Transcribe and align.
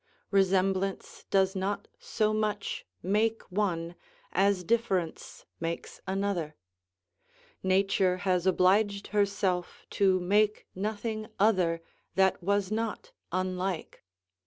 Resemblance 0.31 1.25
does 1.29 1.55
not 1.55 1.87
so 1.99 2.33
much 2.33 2.87
make 3.03 3.43
one 3.51 3.93
as 4.31 4.63
difference 4.63 5.45
makes 5.59 6.01
another. 6.07 6.55
Nature 7.61 8.17
has 8.25 8.47
obliged 8.47 9.09
herself 9.09 9.85
to 9.91 10.19
make 10.19 10.65
nothing 10.73 11.27
other 11.37 11.83
that 12.15 12.41
was 12.41 12.71
not 12.71 13.11
unlike. 13.31 14.03